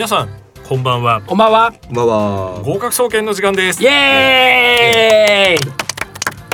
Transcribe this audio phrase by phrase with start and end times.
[0.00, 0.30] 皆さん
[0.66, 1.72] こんばんはこんばんは。
[1.72, 2.62] こんばんは。
[2.64, 5.68] 合格総研の時間ですイエー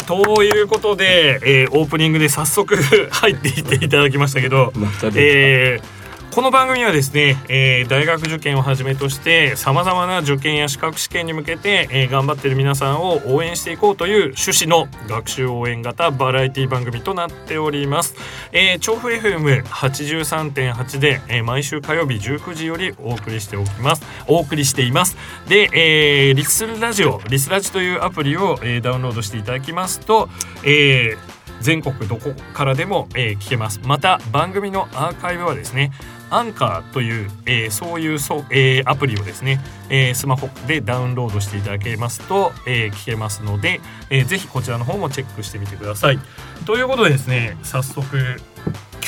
[0.03, 0.05] イ。
[0.05, 2.75] ということで、えー、オープニングで早速
[3.09, 5.96] 入っていっていただきましたけど、また出たえー
[6.33, 18.15] この番組はですね、えー大学受験をはじめとしてさまざまな受験や資格試験に向けて、えー頑張っている皆さんを応援していこうという趣旨の学習応援型バラエティ番組となっております。
[18.53, 25.17] えー、調布 FM83.8 で、えー毎週火曜日19時よりお送りしておきますお送りしています
[25.49, 30.29] で、えーリスラジオリスラジというアプリを、えーダウンロードしていただきますと、
[30.65, 35.93] えー全国どこからでも、えー聞けますまた番組のアーカイブはですね
[36.29, 43.81] アンカーという、えーそういうそう、えーアプリをですね、えースマホでダウンロードしていただけますと、えー聞けますので、
[44.11, 46.19] えーぜひこちらの方もチェックしてみてください。
[46.67, 48.41] ということでですね早速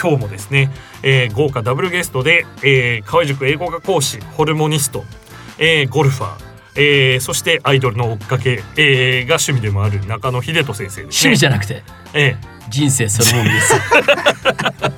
[0.01, 0.71] 今日もですね、
[1.03, 5.05] えー豪華ダブルゲストで、えー河合塾英語科講師ホルモニスト、
[5.59, 6.48] えーゴルファー
[6.79, 11.03] えーそしてアイドルの追っかけ、えーが趣味でもある中野秀人先生です、ね。
[11.03, 11.83] 趣味じゃなくて
[12.15, 12.37] え
[12.71, 13.75] 人生そのものです。
[13.75, 14.93] ー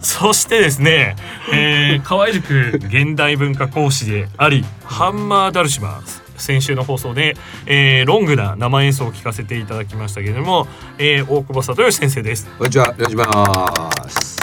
[0.00, 1.16] そしてですね、
[1.52, 10.66] えー、河合塾現代文化講師でありハンマーダルシマー先週の放送で、えーロングな生演奏を聞かせていただきましたけれども、
[10.98, 12.48] えー大久保里義先生です。
[12.58, 12.94] こんにちは。
[12.96, 14.41] お願いします。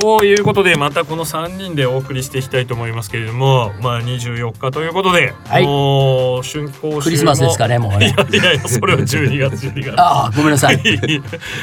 [0.00, 5.64] ということでまたこの3人でお送りしていきたいと思いますけれどもまあ24日ということで、はい。
[5.64, 8.14] もう春講習もクリスマスですかねもういね。
[8.16, 9.94] やいやいやそれは12月12月。
[10.00, 10.76] ああごめんなさい。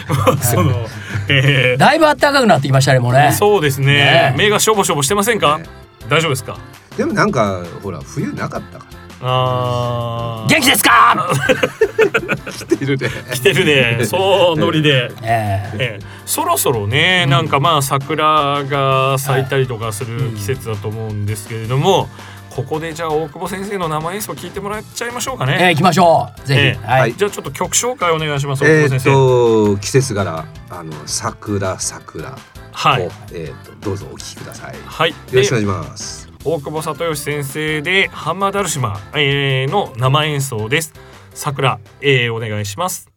[0.08, 0.86] まあその、
[1.28, 3.34] えだいぶ暖かくなってきましたねもうーね。
[3.34, 3.88] そうですね。
[3.88, 5.66] ね目がしょぼしょぼしてませんか、ね
[6.08, 6.58] 大丈夫ですか？
[6.98, 8.86] でもなんかほら冬なかったか
[9.22, 10.90] あー元気ですか？
[11.16, 11.28] ら。
[12.52, 13.10] 来てるね。
[13.34, 15.12] 来てるねそうノリで。
[15.22, 22.08] ええええそろそろね、なんかまあ桜が咲いたりとかする季節だと思うんですけれども、
[22.50, 25.58] ここでじゃあ大久保先生の生演奏聞いてもらっちゃいましょうかね。
[25.60, 26.48] ええ行きましょう。
[26.48, 26.88] ぜえひ。
[26.88, 27.14] はい。
[27.16, 28.64] じゃあちょっと曲紹介お願いします。
[28.64, 29.76] 大えーっ久保先生。
[29.76, 32.34] と季節柄あの桜桜を、
[32.72, 33.10] はい。
[33.34, 34.74] えーっとどうぞお聞きください。
[34.74, 35.14] よはい。
[35.34, 36.29] ろしくおで願いします。
[36.46, 38.98] 大久保里義先生でハンマーダルシマ、
[39.68, 40.94] の生演奏です。
[41.34, 43.09] 桜、えー、お願いします。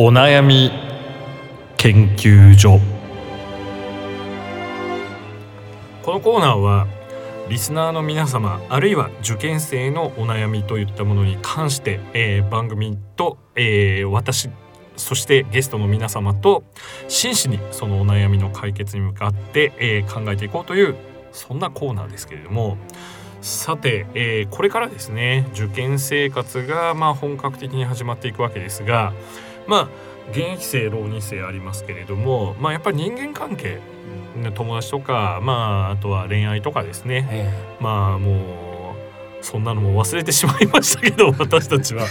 [0.00, 0.70] お悩み
[1.76, 2.78] 研究所。
[6.04, 6.86] このコーナーは
[7.48, 14.50] リスナーの皆様あるいは受験生のお悩みといったものに関して、えー番組と、えー私
[14.96, 16.62] そしてゲストの皆様と
[17.08, 20.94] 真摯にそのお悩みの解決に向かって、えー考えていこうという
[21.32, 22.78] そんなコーナーですけれども
[23.40, 29.12] さて、えーこれからですね受験生活がまあ本格的に始まっていくわけですが
[29.68, 29.88] まあ
[30.30, 33.78] 現役生浪人生ありますけれどもまあやっぱり人間関係
[34.36, 37.28] ね友達とかまああとは恋愛とかですね。
[37.30, 37.52] え。
[37.80, 38.32] まあも
[38.64, 38.67] う
[39.40, 42.06] そんなのも忘れてしまいましたけど 私たちは。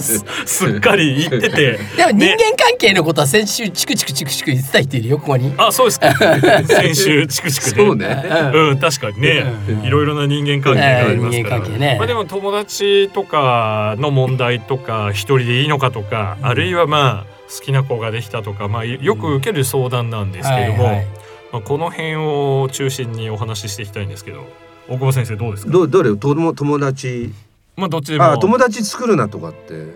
[0.00, 1.78] すすっかり言ってて。
[1.96, 5.52] え でも人間関係のことは先週チクチクチクチク言ってた言ってるよここに。
[5.56, 6.14] あそうですか。
[6.66, 7.76] 先週チクチクで。
[7.76, 8.24] そうね。
[8.52, 8.78] うん。
[8.78, 9.84] 確かにね、うん。
[9.84, 11.96] いろいろな人間関係がありますから、ね。
[11.98, 21.06] まあ、でも友達とかの問題とか一人でいいのかとか、あるいはまあ好きな子ができたとか、まあ、よく受ける相談なんですけども、はいはい。
[21.52, 24.46] まあ、この辺を中心にお話ししていきたいんですけど
[24.92, 26.14] 大久保先生どうですか、どどれ？
[26.14, 27.32] 友友達？
[27.76, 28.24] まあ、どっちでも。
[28.24, 29.86] あ友達作るなとかって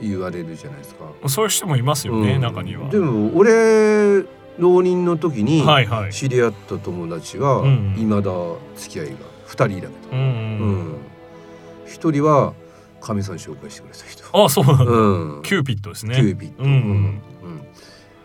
[0.00, 1.28] 言われるじゃないですか。
[1.28, 2.40] そういう人もいますよね、うん。
[2.40, 2.88] 中には。
[2.88, 4.22] でも俺
[4.58, 5.64] 浪人の時に。
[6.12, 8.30] 知り合った友達はうん未だ
[8.76, 9.14] 付き合いが
[9.46, 9.92] 二人いるけど。
[10.12, 10.96] うんうんうん。
[11.88, 12.52] 一人は
[13.00, 14.44] かみさん紹介してくれた人。
[14.44, 15.42] あそうなんだ、うん。
[15.42, 16.14] キューピッドですね。
[16.14, 16.70] キューピッド、うん。
[16.70, 17.20] うん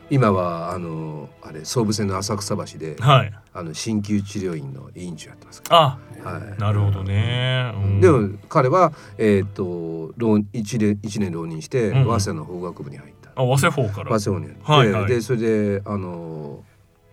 [0.09, 3.33] 今はあのあれ総武線の浅草橋ではい。
[3.53, 8.01] あの鍼灸治療院の委員長やってますかあら、はい、なるほどね、うん。
[8.01, 14.19] でも彼はえっ、と浪一年一年浪人してうん早稲田の法学部に入った、あ早稲法から。
[14.19, 15.07] 早稲田に入って、はいはい。
[15.07, 16.63] でそれであの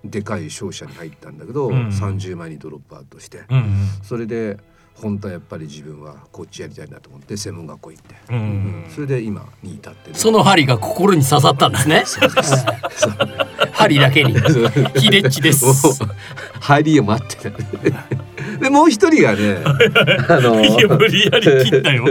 [0.05, 3.77] でかい商社に入ったんだけど、うん30万にドロップアウトして、うんうん。
[4.03, 4.59] それで
[5.01, 8.37] 本当はやっぱり自分はこっちやりたいなと思って専門学校行って、うん。
[8.37, 8.85] うん。
[8.95, 10.17] それで今に至ってる。
[10.17, 12.05] その針が心に刺さったんですね。
[13.73, 14.33] 針だけに。
[14.33, 15.65] ヒレッチです。
[15.67, 15.75] もう
[16.61, 17.57] 入りを待ってた。
[18.59, 19.59] でもう一人がね
[20.29, 22.07] あのいや無理やり切ったよ。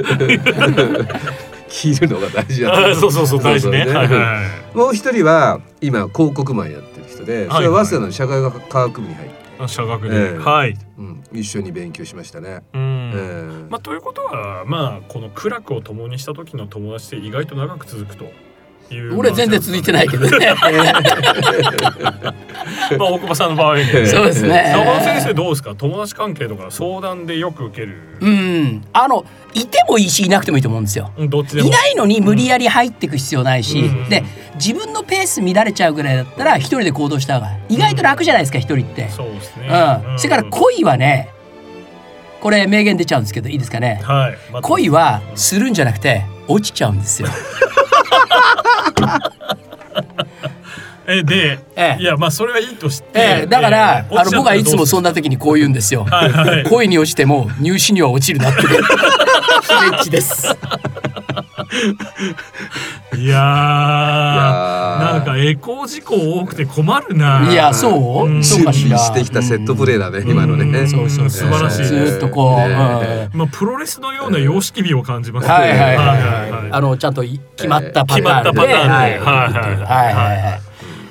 [1.68, 4.42] 切るのが大事だそうそうそう大事ねそうそうはいは
[4.74, 4.78] い。
[4.78, 10.38] もう一人は今広告マンやってる人で、それは早稲田の社会科学部に入って、あ社学で、ええ。
[10.38, 10.76] はい。
[10.98, 12.62] うん、一緒に勉強しましたね。
[12.74, 13.68] うん、ええ。
[13.70, 18.26] まあ、ということはまあこの苦楽を共にした時の友達って意外と長く続くと
[18.94, 20.54] いう俺全然続いてないけどね。
[22.98, 24.72] まあ大久保さんの場合ね そうですね。
[24.76, 25.74] 中野先生どうですか？
[25.76, 28.84] 友達関係とか相談でよく受ける、うん。
[28.94, 31.12] あのいてもいいしいなくてもいいと思うんですよ。
[31.18, 31.68] うん、どっちでも。
[31.68, 34.10] いないのに無理やり入っていく必要ないし、うん。
[34.10, 34.24] で
[34.56, 39.10] 自分のペース乱れちゃうぐらいだったら一人で行動した方が意外と楽じゃないですか一人って。
[39.10, 40.20] そうですね、うん。
[40.20, 41.30] それから恋はね、
[42.42, 44.02] これ名言出ちゃうんですけどいいですかね？
[44.04, 47.28] はい、まあ恋はするんじゃなくて落ちちゃうんですよ。
[51.08, 56.04] えで、ええいやまあそれはいいとして、ええだから、ええあの僕はいつもそんなな時にこう言うんですよ。
[56.10, 58.62] はいはい恋に落ちても入試には落ちるなって。
[58.66, 58.78] ヒレ
[59.90, 60.48] ッチです。
[63.18, 67.50] いやなんかエコー事故多くて困るな。
[67.50, 68.44] いやそう、うん。
[68.44, 68.98] そうかしら。
[68.98, 70.66] してきたセットプレーだね、今のね。
[70.80, 71.30] うんそうそう。
[71.30, 71.86] 素晴らしい。
[71.86, 73.30] ずーっとこう、え。
[73.34, 73.40] うん。
[73.40, 78.74] まあプロレスのような様式美を感じますね、はいはいはい、あのちゃんとい決まったパターンで、決まったパターンで。
[78.74, 79.20] はいはいはい。
[79.20, 80.65] はいはいはい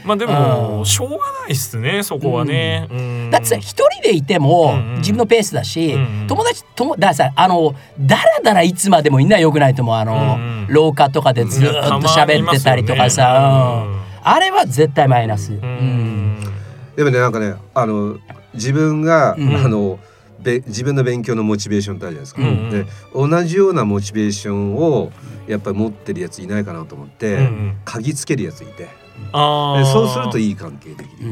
[0.04, 0.86] まあでもうん。
[0.86, 3.30] しょうがないっすねそこはね、うん。
[3.30, 6.26] だってさ一人でいても自分のペースだし、うんうん。
[6.26, 13.84] 友達ともだからさあのだらだらいつまでもいんのはよくないと思うあの、廊下とかでずーっと喋ってたりとかさ、
[14.22, 18.18] あれは絶対マイナス、でもねなんかねあの
[18.52, 19.56] 自分が、うん。
[19.56, 19.98] あの
[20.40, 22.42] べ自分の勉強のモチベーションってあるじゃないですか。
[22.42, 22.70] うんうん。
[22.70, 25.10] で同じようなモチベーションを
[25.46, 27.76] やっぱり持ってるやついないかなと思って、うんうん。
[27.84, 28.88] 嗅ぎつけるやついて
[29.32, 31.24] あそうするといい関係できる。
[31.24, 31.30] うん。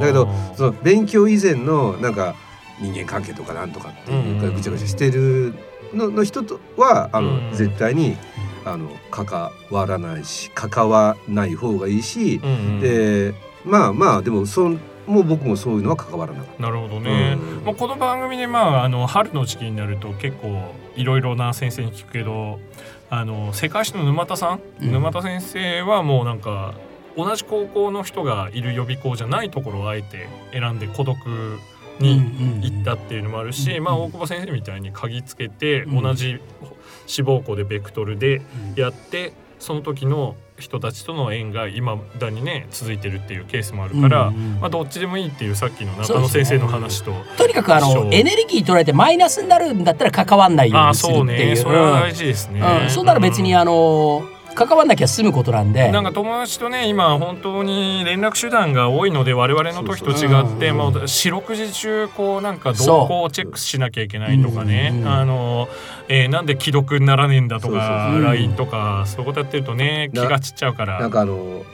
[0.00, 2.34] だけどその勉強以前のなんか
[2.80, 4.54] 人間関係とかなんとかっていうかうん。
[4.54, 5.54] ぐちゃぐちゃしてる
[5.92, 7.50] のの人とはあの、うん。
[7.52, 8.16] 絶対に
[8.64, 12.80] あの関わらないし関わらない方がいいし、うんうん。
[12.80, 13.34] で
[13.64, 17.64] まあまあでもそんもう僕もそういうのは関わらなかっなるほどね、うん。
[17.64, 22.58] まあ、この番組でまああの春の時期になると結構いろいろな先生に聞くけど
[23.10, 24.92] あの世界史の沼田さん、うん。
[24.92, 26.74] 沼田先生はもうなんか
[27.16, 31.18] 同じ高校の人がいる予備校じゃないところをあえて選んで孤独
[32.00, 32.20] に
[32.62, 36.02] 行ったっていうのもあるし、うんまあ大久保先生みたいに鍵つけてうん。
[36.02, 36.40] 同じ
[37.06, 38.42] 志望校でベクトルで
[38.76, 51.48] やってその時の人たちとの縁が今だにね続いてるっていうケースもあるから、うんうんまあ、どっちでもいいっていうさっきの中野先生の話と、とにかくあのエネルギー取られてマイナスになるんだったら関わんないようにするっていう。
[51.50, 51.56] ね。
[51.56, 54.24] それは大事ですね、うん、そんなら別にあの
[54.54, 55.90] 関わんなきゃ済むことなんで。
[55.90, 64.90] なんか友達とね今本当に連絡手段が多いので我々の時と違ってもう四六時中こうなんか動向をチェックしなきゃいけないとかね。
[64.92, 65.68] うんうんあの、
[66.08, 70.96] えーなんで既読にならねえんだとかそう LINE とかそういうことやってるとね気なが散っちゃうから。
[70.96, 71.00] た。
[71.02, 71.64] なんかあの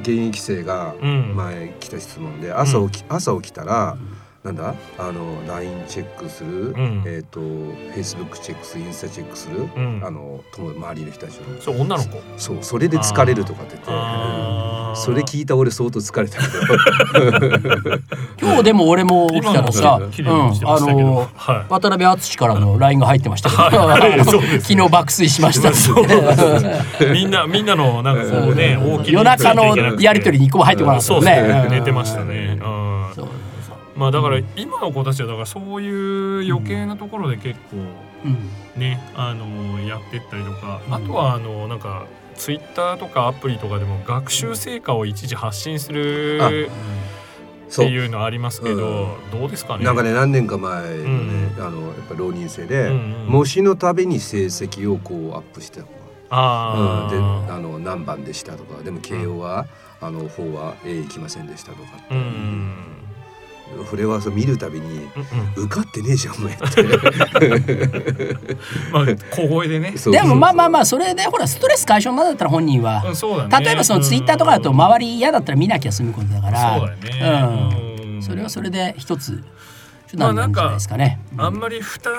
[0.00, 1.34] 現役生がうん。
[1.36, 3.96] 前来た質問で、朝起き朝起きたら、
[4.44, 4.74] なんだ？
[4.98, 7.02] あの LINE チェックする、ん。
[7.06, 10.02] えっ、と Facebook チェックするインスタチェックする、うん。
[10.04, 12.20] あの友周りの人たちのそう女の子。
[12.36, 13.90] そうそれで疲れるとかって言って。
[15.00, 16.46] それ聞いた俺相当疲れたけ
[17.88, 17.98] ど。
[18.38, 20.28] 今日でも俺も起きたらさ、うん
[20.68, 21.72] あのはい。
[21.72, 24.24] 渡辺淳からの LINE が入ってましたけど、はい。
[24.60, 25.70] 昨日爆睡しました。
[25.70, 25.72] っ
[26.98, 31.42] てみんなみんなのなんかこうね大きい夜中のやり取りに一個も入ってこなかったね。
[31.42, 32.58] ねうん寝てましたね。
[32.62, 32.83] うん
[33.96, 37.76] まあだから今の子たちはだからそういう余計なところで結構
[38.24, 38.80] うん。
[38.80, 40.94] ねあのやってったりとかうん。
[40.94, 46.50] あとはあのなんかツイッターとかアプリとかでも学習成果を一時発信するあっ
[47.76, 49.84] ていうのありますけどどうですかね？
[49.84, 51.02] なんかね何年か前のね、
[51.56, 53.26] うんあのやっぱ浪人生で、うんうん。
[53.28, 55.82] 模試のたびに成績をこうアップして
[56.30, 59.66] あうん、でああの何番でしたとかでも慶応は、
[60.00, 62.74] あの法は A 行きませんでしたとかって、うん
[63.86, 65.02] フレワースを見るたびにうん
[65.56, 65.64] うん。
[65.64, 66.64] 受かってねえじゃんお前って。
[68.92, 69.94] まあ小声でね。
[69.96, 73.02] そうでもまあまあまああそれでほらストレス解消までだったら本人は。
[73.04, 73.60] うんね。
[73.60, 76.78] 例えばそのツイッターとかだと周り嫌だったら見なきゃ済むことだから。
[76.78, 77.70] そうだよね。
[78.02, 78.14] うん。
[78.16, 78.22] うん。
[78.22, 79.42] それはそれで一つ
[80.10, 81.20] 手段なんじゃないですかね。
[81.36, 82.12] あんまり負担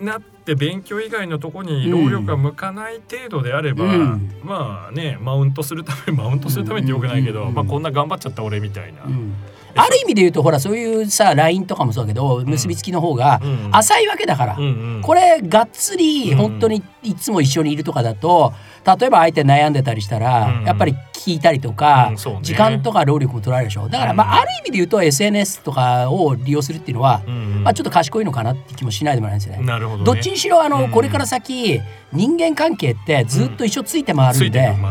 [0.00, 4.32] になって勉強以外のとこに労力が向かない程度であれば、うん。
[4.42, 7.54] まあねマウントするためマウントするためってよくないけど、うん。
[7.54, 9.34] まあこんな頑張っちゃった俺みたいな、うん
[9.74, 13.70] ある意味で言うとほらそういうさ LINE とかもそうだけど結びつきの方がうん。
[13.72, 15.02] 浅いわけだから、うんうん。
[15.02, 16.38] これがっつりうん。
[16.38, 18.52] 本当にいつも一緒にいるとかだと
[18.98, 20.64] 例えば相手悩んでたりしたら、うん。
[20.64, 22.40] やっぱり聞いたりとか、うんそうね。
[22.42, 23.88] 時間とか労力も取られるでしょ。
[23.88, 27.64] だから、うんまあ、ある意味で言うと SNS とかを利用するっていうのは、うんうん。
[27.64, 29.64] まあ、ちょっと賢いのかなって気もしないでもないですよね。
[29.64, 30.90] なるほど、ね、どっちにしろあの、うん。
[30.90, 31.80] これから先
[32.12, 34.82] 人間関係ってずっと一緒ついて回るんで、うん。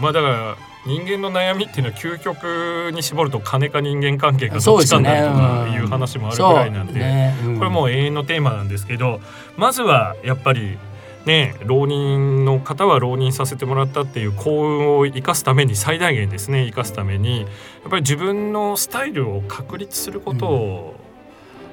[0.00, 0.56] まあだから
[0.86, 7.36] 人間の悩みっていうのは究極に絞ると金か人間関係かどっちかになるとかいう話もあるぐらいなんで、そうね。
[7.44, 7.58] うん。
[7.58, 9.20] これもう永遠のテーマなんですけど
[9.56, 10.78] まずはやっぱり
[11.26, 20.94] ね浪人の方は浪人させてもらったっていう幸運を生かすために最大限ですね生かすためにやっぱり自分のスタイルを確立することを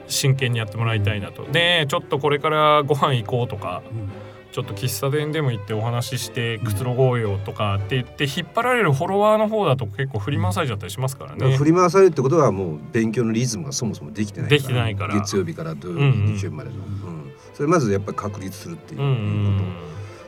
[0.07, 1.43] 真剣にやってもらいたいなと。
[1.43, 4.09] でちょっとこれからご飯行こうとかうん
[4.51, 11.58] ちょっと喫茶店でも行ってお話ししてくつろごうよとかって言って引っ張られるフォロワーの方だと結構振り回されちゃったりしますからね。
[11.58, 15.16] 振り回されるってことはもう勉強のリズムがそもそもできてないからできてないから。
[15.16, 19.20] 月曜日から土曜日、うんうん日曜日までの、うんそれまずやっぱり確立するっていううんうこ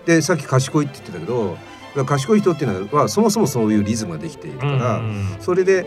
[0.06, 1.58] と、んでさっき賢いって言ってたけど
[2.06, 5.38] 賢い人っていうのはそもそもそういうリズムができているうんから、うん。
[5.40, 5.86] それで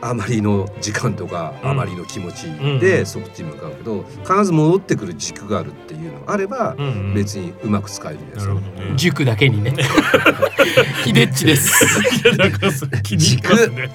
[0.00, 1.70] あまりの時間とか、うん。
[1.70, 2.42] あまりの気持ち
[2.80, 6.76] でそっちに向かうけど必ず戻ってくる軸があるっていうのがあれば、
[7.14, 8.92] 別にうまく使えるんですよなるほどね。
[8.96, 9.74] 塾だけにね。
[11.04, 12.00] ヒデッチです。
[12.26, 13.90] いやなんかそれ気に入りますね。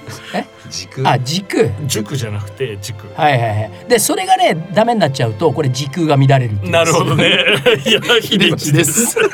[0.70, 1.08] 軸？
[1.08, 1.70] あ軸。
[1.86, 3.06] 塾じゃなくて軸。
[3.14, 3.70] はいはいはい。
[3.88, 6.72] でそれがねダメになっちゃうとこれ時空が乱れるっていう。
[6.72, 7.38] なるほどね。
[7.86, 8.56] いや秀秀樹で。
[8.56, 9.16] 樹です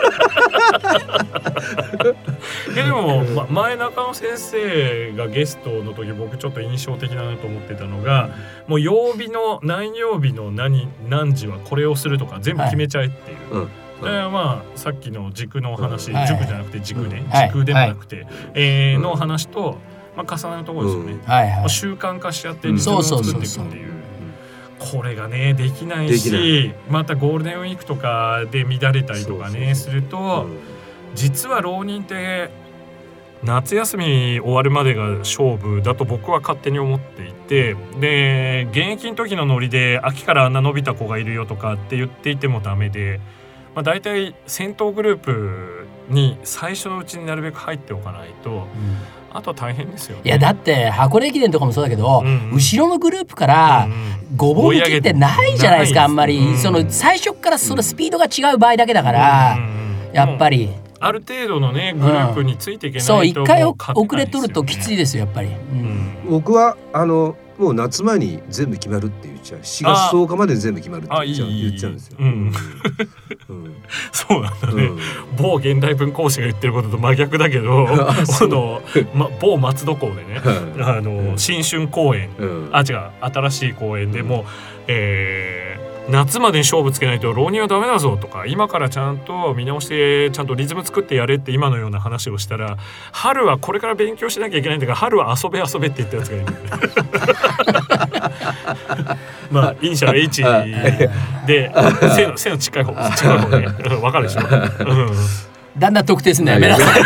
[2.74, 8.30] でも、ま、前中野先生がゲストの時僕ちょっと印象的だなと思ってたのが
[8.66, 13.54] もう曜日の何曜日の何何時はこれをするとか全部決めちゃえっていう。
[13.54, 13.68] うん。
[14.00, 16.26] だからまあさっきの軸の話、はい。
[16.28, 17.48] 塾じゃなくて軸ね、はい。
[17.48, 19.78] 時空でもなくて、えーうんの話と、
[20.16, 21.12] まあ、重なるところですよね。
[21.12, 21.20] うん。
[21.20, 21.70] はいはい。
[21.70, 22.74] 習慣化しちゃってうん。
[22.76, 23.98] リズムを作っていくっていう。
[24.78, 30.46] これがねできないしまたゴールデンウィークとかで乱れたりとかねすると、
[31.14, 32.50] 実は浪人って
[33.42, 43.20] 夏休み終わるまでが勝負だと僕は勝手に思っていてで現役の時のノリで秋からあんな伸びた子がいるよとかって言っていてもダメで、
[43.74, 48.66] まあ、大体先頭グループに最初のうちになるべく入っておかないと
[49.30, 50.22] あとは大変ですよね。
[50.24, 54.36] いやだって箱根駅伝とかもそうだけど、うん後ろのグループからうんうん。
[54.36, 60.14] ごぼう抜きってないじゃないですかあんまり、うんその最初からそのスピードが違う場合だけだから、うんうんうん。
[60.14, 65.50] やっぱり、ある程度のねグループについていけないとそう一回遅れとるときついでですよやっぱり、
[66.28, 69.60] 僕はあのもう夏前に全部決まるって言っちゃう。
[69.60, 71.48] 4月10日まで全部決まるって言っちゃう。
[71.48, 71.56] あいい。
[71.56, 72.16] いい言っちゃうんですよ。
[72.20, 72.26] うん。
[73.48, 73.74] うん。
[74.12, 74.84] そうなんだね。
[74.84, 74.98] うん。
[75.36, 77.88] 某現代文講師が言ってることと真逆だけど
[78.26, 78.48] そう。
[78.48, 78.80] の、
[79.12, 80.40] ま、某松戸港でね。
[80.80, 82.30] あの新春公演。
[82.38, 82.68] うん。
[82.72, 83.00] あ違う。
[83.20, 84.44] 新しい公演でもう、
[84.86, 92.78] えー夏までに勝負つけないと浪人はダメだぞとか今からちゃんと見直してちゃんとリズム作ってやれって今のような話をしたら
[93.12, 96.46] 春はこれから勉強しなきゃいけないんだから春は遊べ遊べって言ったやつがいる。
[99.50, 100.42] まあイニシャル H
[101.46, 101.72] で
[102.14, 103.66] 背の背の近い方近い方ね。
[103.90, 104.48] うんわかるでしょ、うん。
[105.78, 107.02] だんだん特定すんのやめなさい。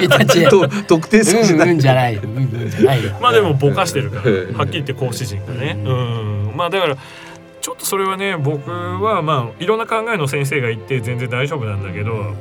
[0.00, 0.48] 君たち。
[0.48, 1.42] と特定する
[1.74, 2.16] んじゃない。
[2.16, 3.12] うんうんじゃないよ。
[3.20, 4.22] まあでもぼかしてるから。
[4.30, 4.56] うん。
[4.56, 5.78] はっきり言って講師陣がね。
[5.84, 6.52] うん。
[6.56, 6.96] まあだから
[7.68, 12.34] ちょっとそれはね僕はまあいろんな考えの先生がいて全然大丈夫なんだけど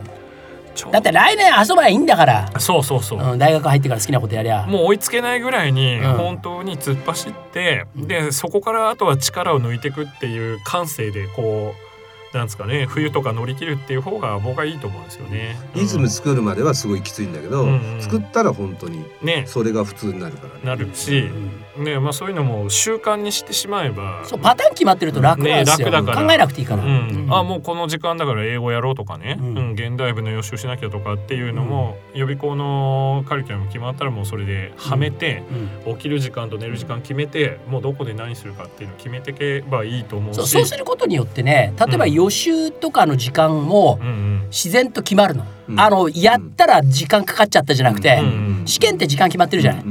[0.90, 4.68] だって来年遊ばばいいんだから、そうそうそう、うん、大学入ってから好きなことやりゃ。
[4.68, 6.14] もう追いつけないぐらいにうん。
[6.14, 11.74] 本当に突っ走って、でそこからあとは力を抜いていくっていう感性でこ
[12.34, 15.58] うなんですかね冬とか乗り切るっていう方が僕はいいと思うんですよね。
[15.74, 19.46] リズム作るまではすごいきついんだけど、うんうん作ったら本当にね。
[19.48, 20.60] それが普通になるからね。
[20.64, 21.30] なるし、
[21.78, 26.28] ねまあ、そういうのも習慣にしてしまえばそうパターン決まってると楽なんですよ、ね楽だから。
[26.28, 27.28] 考えなくていいから、うん。
[27.30, 35.44] あもうこの時間だから英語やろうとかね、ううんん現代文の予習しなきゃとかっていうのも、予備校のカリキュラム決まったらもうそれではめて、
[35.86, 35.96] うん。
[35.96, 40.38] 起きる時間と寝る時間決めてもうどこで何するかっていうのを決めていけばいいと思うし。
[40.38, 42.14] そうそうすることによってね例えばうん。
[42.14, 44.48] 予習とかの時間もうんうん。
[44.50, 45.80] 自然と決まるの、うん。
[45.80, 49.84] あのやったら時間かかっちゃったじゃなくて、うん試験って時間決まってるじゃない、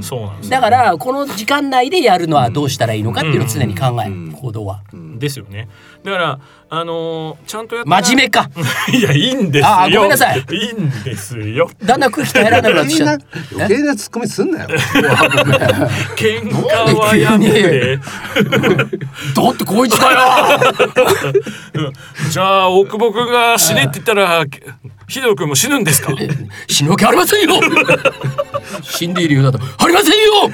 [0.48, 4.32] だからこの時間内でやるのはどうしたらいいのかっていうのを常に考える、うん。
[4.32, 4.82] 行動は
[5.18, 5.68] ですよね。
[6.04, 8.50] だからあのーちゃんとやった真面目か。
[8.92, 9.68] いやいいんですよ。
[9.68, 10.38] あーごめんなさい。
[10.38, 11.70] いいんですよ。
[11.84, 14.68] だんだん空気耐えられなくなってきみんなちゃう余計なツッコミすんなよ。
[16.16, 17.96] 喧嘩はやめて。
[17.98, 18.02] だ
[19.50, 20.18] ってこいつだよ。
[22.30, 24.44] じゃあ大久保君が死ねって言ったら
[25.08, 26.12] 秀夫君も死ぬんですか？
[26.68, 27.60] 死ぬわけありませんよ。
[28.82, 29.60] 死んでいるようだと。
[29.78, 30.50] ありませんよ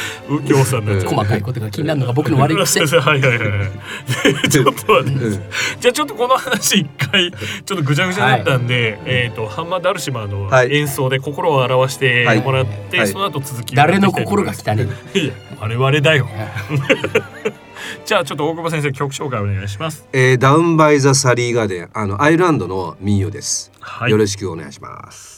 [0.28, 2.80] 右京さんの細かいことが気になるのが僕の悪い癖。
[2.98, 3.64] はいはいはいは
[4.44, 4.48] い。
[4.48, 5.40] ちょっと待って、
[5.80, 10.74] じゃあちょっとこの話一回ちょっとぐちゃぐちゃになったんで、えっ、とハンマーダルシマーのはい。
[10.74, 13.08] 演奏で心を表してもらって、はい。
[13.08, 14.88] その後続きを誰の心が汚ね。
[15.14, 16.28] いや我々だよ。
[18.04, 20.06] じゃあちょっと大久保先生曲紹介お願いします。
[20.12, 24.10] えーダウンバイザサリーガーデンあのアイルランドの民謡です、はい。
[24.10, 25.35] よろしくお願いします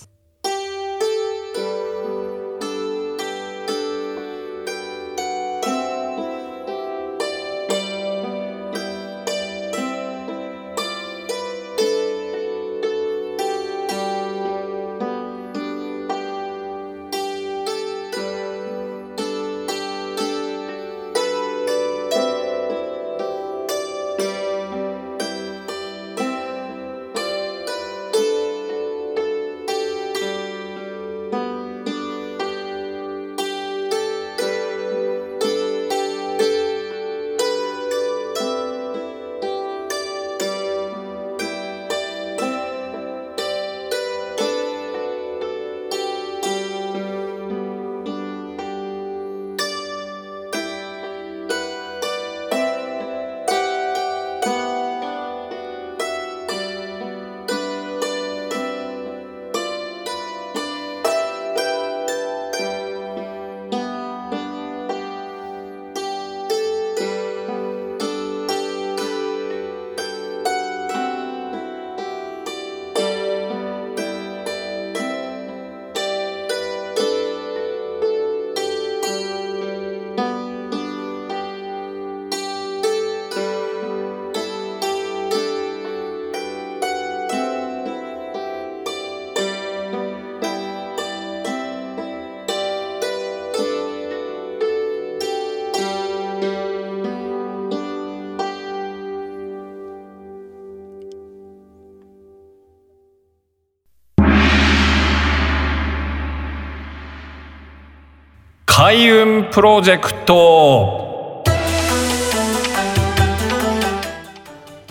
[108.88, 111.44] 開運プロジェクト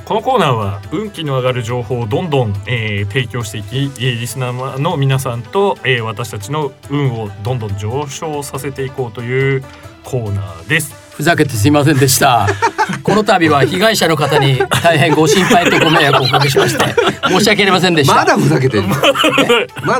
[0.06, 9.64] このコーナーは運気の上がる情報をどんどん、えー提供していき、リスナーの皆さんと、えー私たちの運をどんどん上昇させていこうという
[10.04, 10.94] コーナーです。
[11.18, 12.48] ふざけてすいませんでした。
[13.04, 16.84] この度は被害者の方に大変ご心配とご迷惑をおかけしまして
[17.28, 18.16] 申し訳ありませんでした。
[18.16, 18.96] まだふざけてるま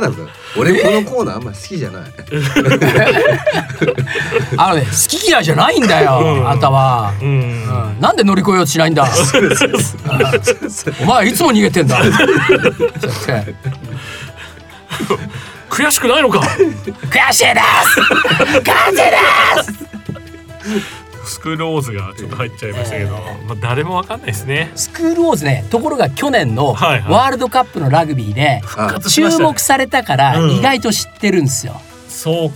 [0.00, 2.02] だふざ俺このコーナーあんま好きじゃない。
[4.56, 6.48] あのね好き嫌いじゃないんだよ、うん。
[6.48, 7.28] あんたは、うん。
[7.28, 7.30] う
[7.98, 8.00] ん。
[8.00, 9.04] なんで乗り越えようとしないんだ？
[11.00, 12.00] お前いつも逃げてんだ。
[15.68, 16.38] 悔しくないのか？
[16.40, 18.00] 悔しいです。
[18.62, 19.12] 感じで
[19.72, 19.88] す
[21.28, 23.10] スクールオーズがちょっと入っちゃいましたけど、
[23.46, 24.72] まあ、誰もわかんないですね。
[24.74, 30.50] スクールウォーズねところが去年のワールドカップのラグビーであ注目されたからうん。
[30.52, 32.50] 意外と知ってるんですよ、そううん。
[32.50, 32.54] か。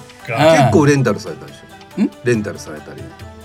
[0.58, 2.02] 結構レンタルされたでしょ。
[2.02, 2.10] ん？
[2.24, 3.02] レンタルされたり。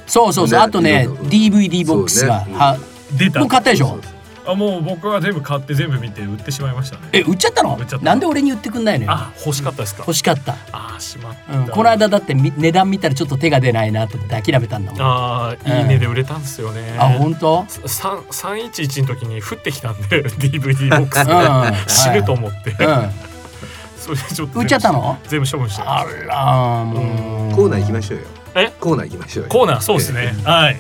[0.07, 0.59] そうそうそう。
[0.59, 0.65] ね。
[0.65, 2.57] あとね DVD ボックスが、そうね。
[2.57, 2.77] は
[3.17, 3.39] 出た。
[3.39, 3.87] もう買ったでしょ。
[3.87, 4.01] そう
[4.47, 7.09] あもう僕は全部買って全部見て売ってしまいましたね。
[7.11, 7.75] え売っちゃったの？
[7.75, 8.05] 売っちゃった。
[8.05, 9.11] なんで俺に言ってくんないのよ。
[9.11, 9.99] あ欲しかったですか？
[10.07, 11.57] 欲しかった、あーしまった。
[11.57, 15.01] うん、この間だってみ値段見たらちょっと手が出ないなと思って諦めたんだもん。
[15.01, 16.97] あいいねで売れたんですよね。
[17.19, 17.65] 本当？
[17.85, 21.21] 三三一一の時に降ってきたんで DVD ボックス。
[21.21, 23.11] うんで死ぬと思って、うん。
[23.97, 25.17] それでちょっと売っちゃったの？
[25.27, 27.55] 全部処分してまあらもう。
[27.55, 28.25] コーナー行きましょうよ。
[28.55, 28.71] え？
[28.79, 29.49] コーナー行きましょうよ。
[29.49, 29.81] コーナー？
[29.81, 30.33] そうですね。
[30.43, 30.79] はい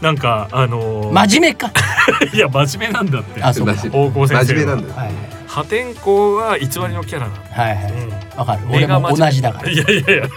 [0.00, 1.70] なんかあのー真面目か。
[2.32, 3.42] いや真面目なんだって。
[3.42, 3.74] あそうか。
[3.74, 4.44] 真大久保先生は。
[4.44, 4.94] 真面目なんだよ。
[4.94, 7.92] はい破天荒は偽りのキャラなんだ、はいはい。
[7.92, 8.38] うん。
[8.38, 8.60] わかる。
[8.70, 9.70] 俺も同じだから。
[9.70, 10.28] いやいやいや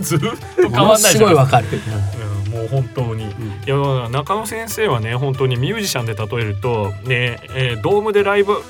[0.00, 1.66] ずっと変わんないすじゃないですかごいわかる。
[2.46, 2.52] うん。
[2.58, 3.28] もう本当に、い
[3.66, 3.76] や
[4.10, 8.62] 中野先生はね本当にミュージシャンで例えるとね、えードームでライブ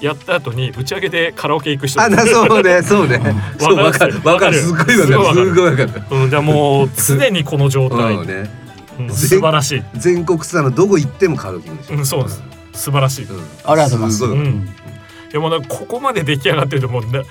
[0.00, 2.00] やった後に打ち上げでカラオケ行く人。
[2.00, 3.18] あなそうねそうね。
[3.60, 4.20] わかる。
[4.24, 4.58] わかる。
[4.60, 5.46] すっごいわかる。
[5.46, 6.02] すごいわかる。
[6.10, 8.26] うん、じゃあもう常にこの状態、うん。
[8.26, 8.61] ね
[8.98, 9.10] うん。
[9.10, 11.96] 素晴らしい、全国ツアーのどこ行ってもカラオケ行くでしょ。
[11.96, 12.42] うん、そうです。
[12.72, 13.42] 素晴らしい、いうん。
[13.64, 14.18] ありがとうございます。
[14.18, 14.68] すごいうん。
[15.32, 17.22] やもうここまで出来上がってるともうな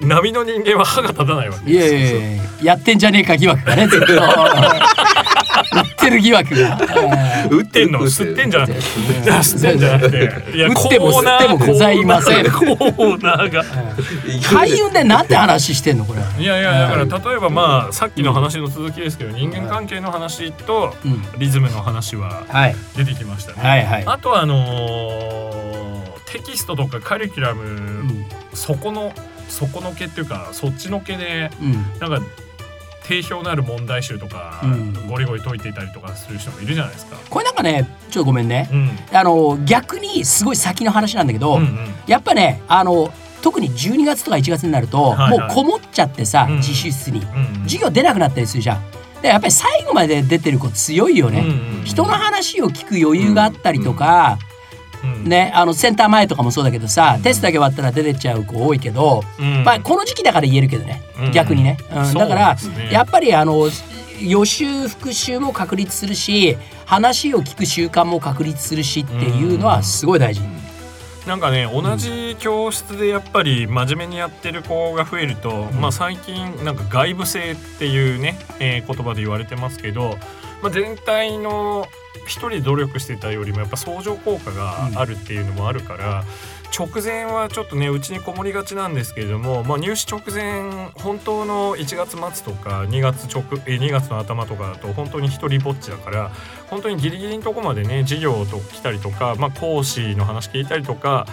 [0.00, 1.58] 波の人間は歯が立たないわ。
[1.58, 4.06] けいやいやいややってんじゃねえか疑惑がねずっと
[5.60, 6.76] 売ってる疑惑が。
[7.50, 8.00] 打打ってんの？
[8.00, 8.80] 吸ってんじゃなくて。
[8.80, 10.56] 吸ってんじゃなくて。
[10.56, 12.44] いや打っても吸ってもございません。
[12.50, 13.64] コーナーが。
[14.50, 16.04] 開運でなんて話してんの？
[16.04, 16.20] これ。
[16.42, 21.24] いやいやだから例えばまあさっきの話の続きですけど人間関係の話とうん。
[21.38, 22.76] リズムの話ははい。
[22.96, 24.04] 出てきましたね。
[24.06, 25.86] あとはあのー
[26.32, 28.26] テキストとかカリキュラム、うん。
[28.52, 29.12] そこの
[29.48, 31.72] そこのけっていうかそっちのけでうん。
[32.00, 32.26] なんか
[33.08, 35.08] 定評のある問題集とか、うん。
[35.08, 37.16] ゴリゴリ解いていたりとかする人もいるじゃないですか。
[37.30, 38.68] これなんかねちょっとごめんね。
[38.72, 38.90] うん。
[39.12, 41.60] あの逆にすごい先の話なんだけど、うん。
[41.60, 45.38] うんやっぱねあの特に12月とか1月になると、はいはい。
[45.38, 46.56] もうこもっちゃってさ、うん。
[46.56, 47.20] 自習室に。
[47.20, 47.62] うん。
[47.64, 48.82] 授業出なくなったりするじゃん。
[49.22, 51.40] でやっぱり最後まで出てる子強いよね。
[51.40, 54.55] うんうん人の話を聞く余裕があったりとか、うん
[55.24, 59.64] ね、あのセンター前とかもそうだけどさテストだけ終わったら出てっちゃう子多いけど、うん。
[59.64, 61.32] まあ、この時期だから言えるけどね、うん。
[61.32, 62.14] 逆にね、うん。
[62.14, 62.56] だから、
[62.90, 63.68] やっぱりあの
[64.20, 66.56] 予習復習も確立するし
[66.86, 70.40] 話を聞く習慣も確立するしっていうのはすごい大事。
[71.26, 80.18] なんかね同じ教室でやっぱり真面目にやってる子が増えると、まあ最近なんか外部性っていうね、えー言葉で言われてますけど、
[80.62, 81.86] まあ、全体の
[82.26, 86.24] 一人努力してたよりもやっぱ相乗効果があるっていうのもあるから、
[86.76, 96.30] 直前はちょっとねうちにこもりがちなんですけれども、まあ、入試直前本当の1月末とか2月直え2月の頭とかだと本当に一人ぼっちだから
[96.68, 101.26] 本当にギリギリのとこまでね授業と来たりとか、まあ、講師の話聞いたりとか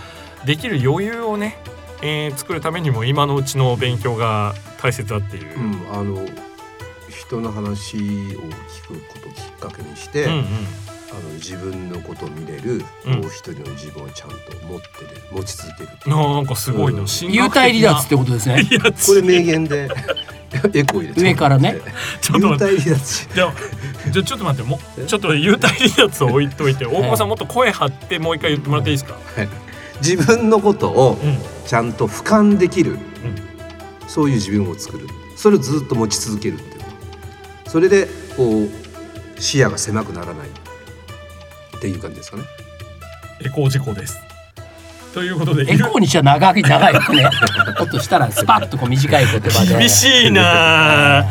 [0.46, 1.58] できる余裕をね、
[2.02, 5.58] えー作るためにも今のうちの勉強が大切だっていう。
[5.58, 6.26] うん、あの
[7.28, 8.38] 人の話を聞
[8.88, 10.44] くことをきっかけにして、うんうん。
[11.12, 13.14] あの自分のことを見れる、うん。
[13.16, 14.36] もう一人の自分をちゃんと
[14.68, 18.64] 持ってる持ち続けるなんかすごいな、う幽体離脱ってことですね。
[19.06, 19.90] これ名言で
[20.74, 21.80] エコー入れて上からね。
[22.22, 22.76] ちょっと幽待って。
[22.78, 23.14] 体離脱。
[23.14, 23.54] しじゃあ
[24.12, 24.70] じちょっと待って。
[24.70, 29.16] もうちょっと幽体離脱を置いといて大久保さんもっと声張ってもう一回言ってもらっていいですか、
[30.02, 31.38] 自分のことをうん。
[31.66, 32.98] ちゃんと俯瞰できる、
[34.08, 35.08] そういう自分を作る。
[35.36, 36.73] それをずっと持ち続けるって
[37.74, 38.08] それで
[38.38, 42.44] こう視野が狭くならないっていう感じですかね。
[43.44, 44.22] エコー事故です。
[45.12, 47.00] ということでエコーにしちゃ長い長いね。
[47.80, 49.80] もっとしたらスパッとこう短い言葉で。
[49.80, 51.22] 厳しいな。
[51.22, 51.26] あ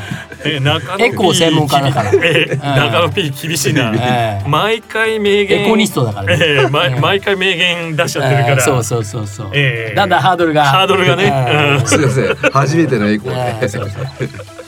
[0.45, 2.11] え中野エコー専門家だから。
[2.13, 4.49] え中野 P 厳しいな、ええ。
[4.49, 5.67] 毎回名言。
[5.67, 6.45] エコニストだからね。
[6.45, 7.01] ええまええ。
[7.01, 9.51] 毎回名言出しちゃってるから、えーそうそうそうそう。
[9.53, 9.95] ええ。
[9.95, 10.65] だんだんハードルが。
[10.65, 11.33] ハードルがね。
[11.33, 12.35] えーすいません。
[12.51, 14.62] 初めてのエコえーそうそう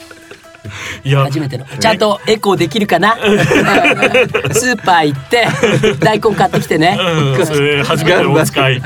[1.04, 1.64] 初めての。
[1.64, 3.14] ちゃんとエコーできるかな？
[3.14, 5.46] う んスーパー行って
[6.00, 6.98] 大根買ってきてね、
[7.84, 8.78] 初めてのお使い。
[8.78, 8.82] ん。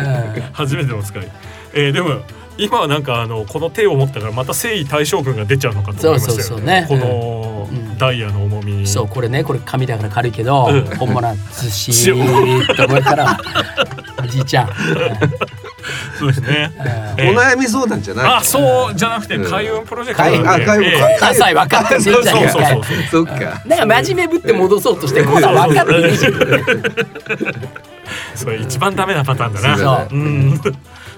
[0.53, 1.29] 初めてのお使い。
[1.75, 2.21] えー、でも
[2.57, 6.87] 今はなんかあのこの手を持ったからまた征夷大将軍が出ちゃうのかと思いましたよ、ね、そうそうそうね。
[6.89, 7.99] このうん。
[7.99, 8.73] ダイヤの重み。
[8.73, 10.85] に、そうこれねこれ紙だから軽いけど、うん。
[10.97, 13.39] 本物はずしーっと思うから。
[14.23, 14.69] おじいちゃん、
[16.19, 16.71] そうですね、
[17.19, 18.27] お悩み相談じゃない。
[18.37, 19.51] あそうじゃなくてうん。
[19.51, 20.23] 開運プロジェクト。
[20.25, 23.63] 開なんであ開運えー関西分かってそうそうそう そっか。
[23.65, 25.99] なんか真面目ぶって戻そうとしてこんなん分かってね。
[26.09, 26.35] えじゃん
[28.35, 29.77] それ一番ダメなパターンだな。
[30.09, 30.17] そう。
[30.17, 30.61] うん。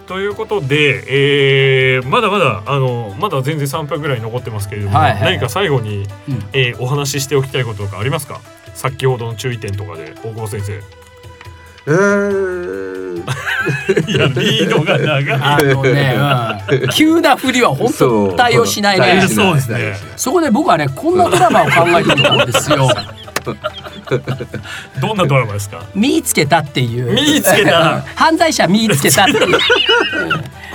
[0.07, 1.05] ということで、
[1.97, 5.23] えーまだまだあのまだ全然3分ぐらい残ってますけれども、はいはい。
[5.23, 6.45] 何か最後に、うん。
[6.53, 8.41] えーお話ししておきたいこととかありますか？
[8.75, 10.81] 先ほどの注意点とかで大久保先生
[11.87, 13.21] えー、
[14.11, 15.41] いやリードが長い。
[15.41, 16.17] あのね、
[16.83, 16.89] うん。
[16.91, 19.27] 急な振りは本当対応しないね。
[19.29, 19.97] そうですね。
[20.17, 22.89] そこで僕はねこんなドラマを考えてみたんですよ。
[25.01, 25.83] どんなドラマですか？
[25.95, 27.13] 見つけたっていう。
[27.15, 28.03] 見つけた。
[28.15, 29.47] 犯罪者見つけたっていう。
[29.47, 29.55] うん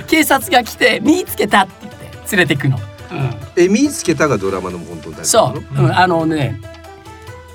[0.07, 1.93] 警察が来て見つけたって言っ
[2.27, 2.79] て連れてくの、
[3.55, 6.61] え見つけたがドラマの本当に大事そう、うん、あのね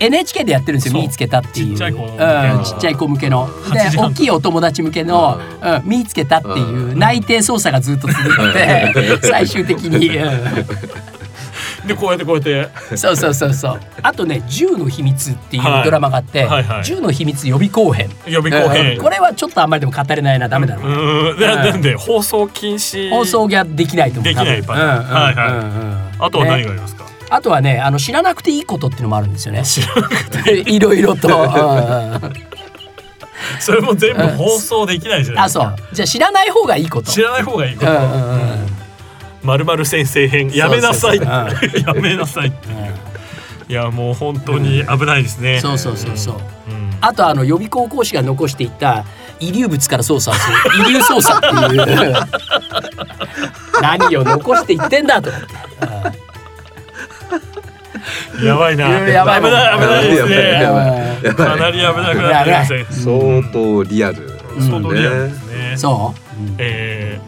[0.00, 1.74] NHK でやってるんですよ見つけたっていう。
[1.74, 1.98] ちっちゃい子。
[2.06, 3.48] 向けうんのちっちゃい子向けの。
[3.48, 6.96] 8時半で大きいお友達向けの、うん、見つけたっていう。
[6.96, 11.86] 内定捜査がずっと続いて最終的に、うん。
[11.86, 12.96] でこうやってこうやって。
[12.96, 13.80] そうそうそうそう。
[14.02, 15.84] あとね、銃の秘密っていうはい。
[15.84, 16.48] ドラマがあって、
[16.82, 18.10] 銃の秘密予備後編。
[18.26, 19.02] 予備後編、うん。
[19.02, 20.86] これはちょっとあんまりでも語れないな、ダメだな。
[20.86, 21.56] うな。
[21.64, 21.82] なん。
[21.82, 23.10] で放送禁止。
[23.10, 24.24] 放送ができないと思う。
[24.24, 29.62] できないパターンあとは何ねがありますか、あとはね、あの知らなくていいことっていうのもあるんですよね。
[29.64, 31.28] 知らなくていろいろと。
[33.58, 35.76] それも全部放送できないじゃないあ、ですか。
[35.78, 35.94] そう。
[35.94, 37.10] じゃあ知らない方がいいこと。
[37.10, 38.80] 知らない方がいいこと、うんうんうん
[39.42, 40.50] まるまる先生編。
[40.52, 41.46] やめなさい や
[41.94, 42.52] めなさい
[43.68, 46.34] いやもう本当に危ないですね、そうそうそうそう。
[46.68, 46.96] うん。
[47.00, 49.04] あとあの予備校講師が残していった
[49.38, 50.90] 遺留物から操作をする。
[50.90, 52.14] 遺留操作っていう。
[53.80, 56.09] 何を残して言ってんだと思って
[58.44, 58.88] やばいな。
[58.88, 60.52] やばい危ない危ないですね。
[60.62, 60.86] やばい
[61.24, 61.34] やばい。
[61.34, 62.86] かなり危なくなってきましたね。
[62.90, 65.76] 相当リアル、相当リアルですね。
[65.76, 66.44] そう、う？
[66.44, 67.20] んえ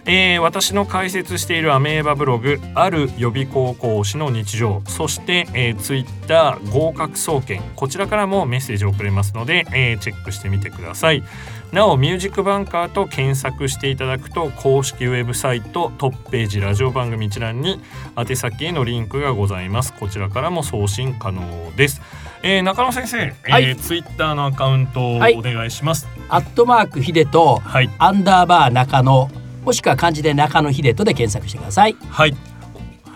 [0.05, 11.23] えー私の解説しているアメーバブログある予備高校師の日常そして、えー、ツイッター合格総研こちらからもメッセージを送れますので、えーチェックしてみてください。
[11.71, 17.81] なおミュージックバンカーと検索していただくと公式ウェブサイトトップページラジオ番組一覧に
[18.15, 19.91] 宛先へのリンクがございます。
[19.93, 22.01] こちらからも送信可能です、
[22.45, 23.75] えー中野先生、えーはい。
[23.77, 25.41] ツイッターのアカウントをおはい。
[25.41, 26.07] 願いします。
[26.29, 27.89] アットマークヒデとはい。
[27.99, 29.29] アンダーバー中野
[29.63, 31.95] もしくは漢字で中野秀人で検索してください。
[32.09, 32.35] はい。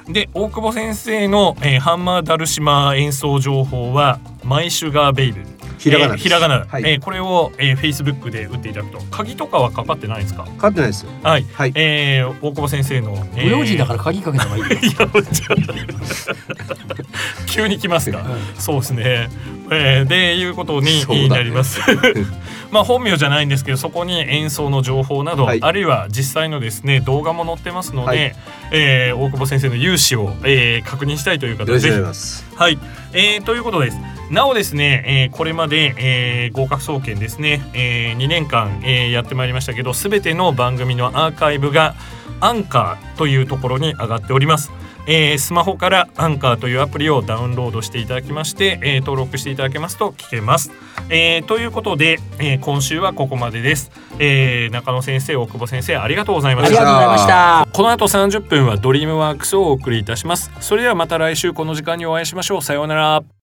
[0.07, 5.41] で大久保先生の、えーハンマーダルシマ演奏情報はマイシュガーベイブ
[5.77, 6.83] ひらがなえーひらがな、はい。
[6.85, 8.99] えーこれを、えー、Facebook で打っていただくと。
[9.11, 10.43] 鍵とかはかかってないですか？
[10.43, 11.05] かかってないです。
[11.05, 11.71] よはい、はい。
[11.75, 14.63] えー大久保先生の、え不用心だから鍵かけた方がいい。
[17.47, 18.23] 急に来ますか、
[18.57, 19.29] そうですね、
[19.71, 21.79] えー、でいうことになります。
[22.71, 25.59] まあ本名じゃないんですけどそこに演奏の情報など、はい。
[25.61, 28.35] あるいは実際のですね動画も載ってますので、はい。
[28.71, 32.79] えー大久保先生の勇姿を、えー確認したいという方ぜひ願いしますはい、
[33.13, 33.99] えーということです。
[34.31, 41.93] なおですね、えーこれまで、えー合格総研ですね、え2年間、えーやってまいりましたけど、すべての番組のアーカイブが
[42.39, 44.71] アンカーというところに上がっております。
[45.07, 50.71] えースマホからアンカーというアプリをダウンロードしていただきまして、えー登録していただけますと聞けます。
[51.09, 53.89] えーということで、えー今週はここまでです。
[54.19, 56.91] えー中野先生、大久保先生、ありがとうございましたありが。
[56.91, 60.51] とうございましたこの後30分はドリームワークスをお送りいたします。
[60.59, 62.61] それではまた来週この時間にお会いしましょう。
[62.61, 63.36] さようなら。